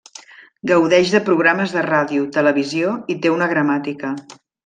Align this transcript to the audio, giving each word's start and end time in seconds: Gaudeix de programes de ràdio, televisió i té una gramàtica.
Gaudeix 0.69 1.11
de 1.15 1.19
programes 1.27 1.75
de 1.75 1.83
ràdio, 1.89 2.25
televisió 2.39 2.97
i 3.17 3.19
té 3.27 3.35
una 3.35 3.51
gramàtica. 3.55 4.13